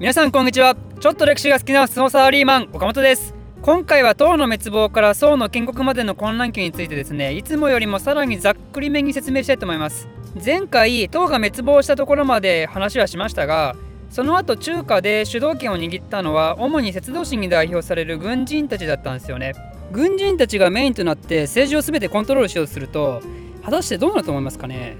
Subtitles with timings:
[0.00, 0.78] 皆さんこんにちは。
[0.98, 3.34] ちょっと歴史が好きなスノサーリーマン岡本です。
[3.60, 10.08] 今回は唐の滅亡から宋の建国までの混乱期についてですねいつもよりもさらにざっくりめに説明したいと思います。
[10.42, 13.76] 前回唐が滅亡したところまで話はしましたが
[14.08, 19.52] その後中華で主導権を握ったのは主に節道神に代表される軍人たちだったんですよね。
[19.92, 23.20] 軍人たちがメインとなって政治を全てコントロールしようとすると
[23.62, 24.96] 果たしてどうなると思いますかね？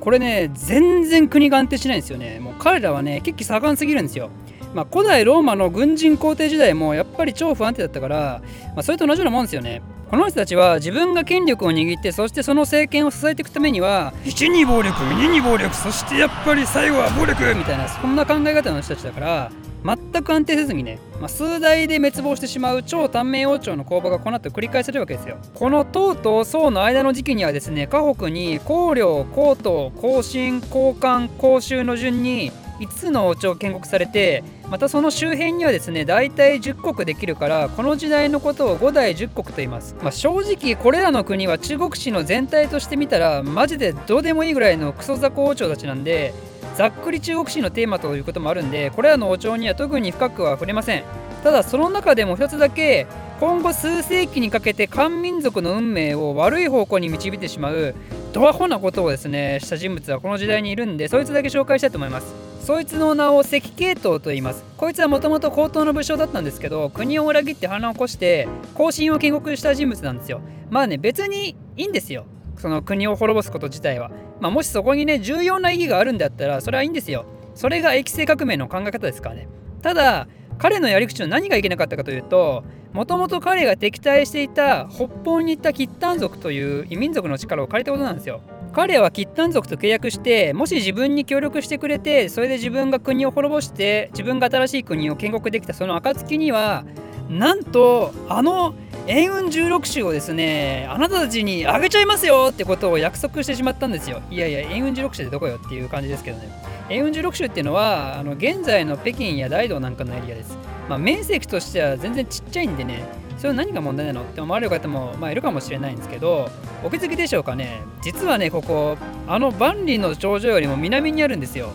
[0.00, 2.40] これね全然国が安定しないんですよね。
[2.40, 4.30] もう彼らはね結構盛んすぎるんですよ。
[4.74, 9.82] まあ、古代ローマの軍人皇帝時代もやっぱり超不安定だったから、まあ、それと同じようなもんですよね。
[10.10, 19.52] この人たちは自分が権力を握ってそしてその政権を支えていくためには1に暴力2に暴力そしてやっぱり最後は暴力みたいなそんな考え方の人たちだから
[19.84, 25.38] 全く安定せずにね、まあ、数代で滅亡してしまう超短命王朝の攻防がこの後繰り返されるわけですよ。
[25.54, 46.32] この唐と宋の間の時期にはですね河北に皇陵皇東皇進皇冠皇州の順に5つの王朝を建国されてまたその周辺にはですね大体10国できるからこの時代のことを5代10国と言います、まあ、正直これらの国は中国史の全体として見たらマジでどうでもいいぐらいのクソ雑魚王朝たちなんで
[46.80, 51.04] ざっくり中国史のテーマということもあるんでこれらの王朝には特に深くは触れません。
[51.44, 53.06] ただその中でも一つだけ
[53.38, 57.94] 今後数世紀にかけて漢民族の運命を悪い方向に導いてしまう
[58.32, 62.34] ドアホなことをですねした人物はこの時代にいるんでそいつだけ紹介したいと思います。
[62.64, 64.64] そいつの名を赤系統と言います。
[64.78, 70.40] こいつはもともと高等の武将だったんですけど国を裏切って反乱を起こして後進を建国した人物なんですよ。
[70.70, 72.24] まあね別にいいんですよ。
[72.60, 74.10] その国を滅ぼすこと自体は、
[74.40, 77.24] まあ、もしそこにね重要な意義があるんだったらそれはいいんですよ。
[77.54, 79.48] それが液性革命の考え方ですからね。
[79.82, 88.40] ただ彼のやり口の何がいけなかったかというともともと彼が敵対していた北方に行ったキッタン族という異民族の力を借りたことなんですよ。
[88.72, 96.84] 彼はキッタン族と契約してもし自分に協力してくれてそれで自分が国を滅ぼして自分が新しい国を建国できたその暁には
[97.28, 98.74] なんとあの
[99.06, 104.22] 援運16州をですねあなたたちにあげちゃいますよってことを約束してしまったんですよ。
[104.30, 106.48] いやいや援運16州ってどこよっていう感じですけどね。
[106.88, 110.56] 援運16州っていうのはあの現在の北京や大道なんかのエリアです。
[110.88, 113.04] まあ、面積としては全然ちっちゃいんでね
[113.36, 116.50] それは何が問題なのって思われる方も、まあ、いるかもしれないんですけど
[116.82, 117.82] お気づきでしょうかね。
[118.02, 118.98] 実はねここ
[119.28, 121.70] あの万里の長城よりも南にあるんですよ。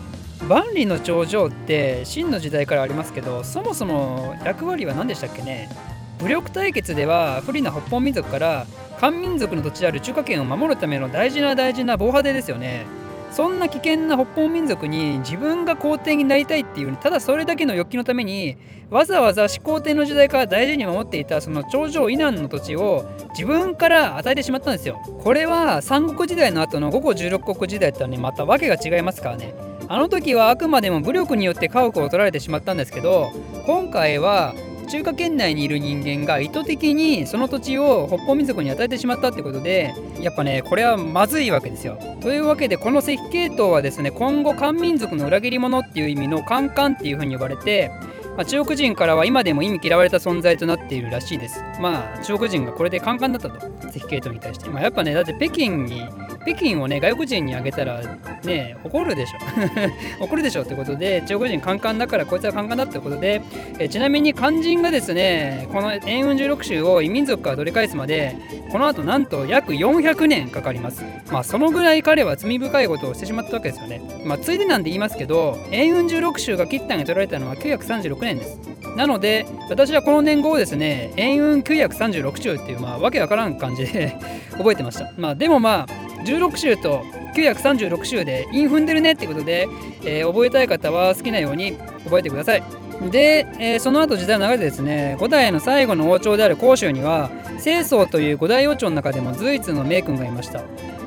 [0.48, 5.70] 万里の長城って秦の時代からありますけどそもそも役割は何でしたっけね。
[6.18, 8.66] 武力対決では不利な北方民族から
[8.98, 12.86] 漢民族の土地である中華圏を守るための大事な大事な防波堤ですよね。
[13.30, 18.56] そんな危険な北方民族に自分が皇帝になりたいっていうただそれだけの欲求のために
[18.88, 25.02] わざわざ始皇帝の時代から大事に守っていたその頂上以南の土地を自分から与えてしまったんですよ。
[25.22, 29.52] これは三国時代の後の五五十六国時代とはねまた訳が違いますからね。
[29.88, 33.30] あの時はあくまでも武力によって家屋を取られてしまったんですけど
[33.66, 34.54] 今回は
[34.86, 41.98] 中華圏内にいる人間が意図的にその土地を北方民族に与えてしまったってことでやっぱねこれはまずいわけですよ。
[42.20, 47.90] というわけでこの石系統はですね今後漢民族の裏切り者っていう意味のカンカンっていう風に呼ばれて
[48.36, 51.58] まあ、中国人からは今でも意味嫌われた存在となっているらしいです。
[51.80, 54.68] まあ中国人がこれでカンカンだったと石系統に対して。
[54.68, 56.02] まあ、やっぱねだって北京に
[56.46, 58.00] 北京をね外国人にあげたら
[58.44, 59.38] ね怒るでしょ。
[60.24, 63.42] 怒るでしょってことで中国人カンカンだからこいつはカンカンだってことで
[63.80, 68.36] えちなみに肝心がですねこの円運16州を異民族から取り返すまで
[68.70, 71.04] この後なんと約400年かかります。
[71.32, 74.00] まあそのぐらい彼は罪深いことをしてしまったわけですよね。
[74.24, 78.58] まあついでなんで言いますけど円運16州が切ったに取られたのは936年です。
[78.96, 84.16] なので私はこの年号をですね円運936州っていうまあわけわからん感じで
[84.56, 85.12] 覚えてました。
[85.16, 87.04] まあでもまあ16週と
[87.34, 89.68] 936週で韻踏んでるねってことで、
[90.02, 92.62] えー、覚えたい方は好きなように覚えてください。
[93.10, 97.30] で、えー、その後時代の流れでですね五代の最後の王朝である甲州には
[97.62, 100.62] 清宗という五代王朝の中でも随一の名君がいました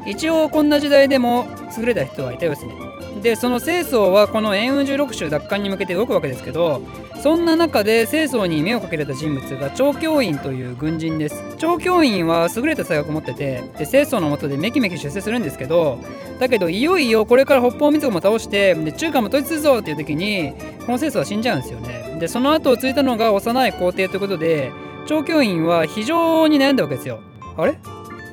[0.06, 1.47] 一応こんな時代でも
[1.78, 2.74] 優れた人はいたようですね
[3.22, 6.81] でその清宗はこの円運16州奪還に向けて動くわけですけど
[7.21, 11.36] そんな中で清宗に目をかけられた人物が張教員という軍人です。
[11.57, 16.00] 張教員は優れた才学を持っててで清宗のもとでめきめき出世するんですけど
[16.39, 20.54] だけどいよいよこれから北方民族も倒してで中華も統一するぞっていう時に
[20.86, 22.18] この清宗は死んじゃうんですよね。
[22.19, 24.72] でその後を継いだのが幼い皇帝ということで
[25.06, 27.19] 張教員は非常に悩んだわけですよ。
[27.57, 27.77] あれ？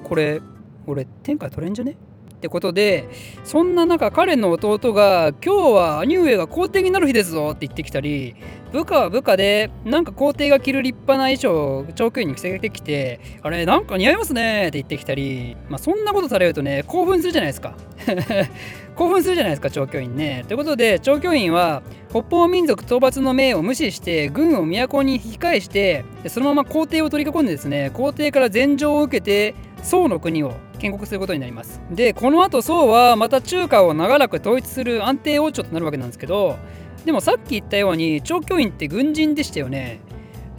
[0.05, 0.41] これ
[0.87, 1.97] 俺天下取れんじゃね？
[2.37, 3.09] ってことで
[3.45, 8.37] そんな中彼の弟が「今日は兄上が皇帝になる日ですぞ」って言ってきたり
[8.73, 17.75] 部下は部下でなんか皇帝が着る立派な衣装を長距離に着せてきて「あれなんか似合いますね」って言ってきたりまあそんなことされるとね興奮するじゃないですか
[18.97, 20.45] 興奮するじゃないですか長居院ね。
[20.49, 31.81] ということで長居院は北方民族討伐の命を無視して軍を都に引き返してそのまま皇帝を取り囲んでですね皇帝から禅譲を受けて宋の国を建国することになります。
[31.91, 36.57] でこの後宋はまた中華を長らく統一する安定王朝となるわけなんですけど
[37.05, 40.01] でもさっき言ったように長居院って軍人でしたよね。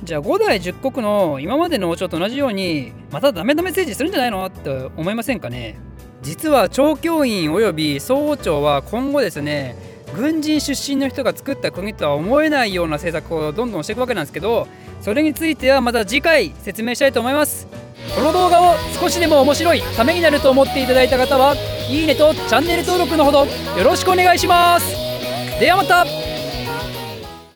[0.03, 4.45] じゃあ5代10国の今までの王朝と同じようにまたダメダメ政治するんじゃないの？
[4.45, 5.79] って思いませんかね。
[6.21, 9.75] 実は長教員及び総王朝は今後ですね
[10.15, 14.67] 軍人出身の人が作った国とは思えないような政策をどんどんしていくわけなんですけど
[15.01, 17.67] それについてはまた次回説明したいと思います。
[18.15, 21.55] この動画を少しでも面白いためになると思っていただいた方は
[21.89, 24.95] いいねとチャンネル登録のほどよろしくお願いします。
[25.59, 26.16] ではまた。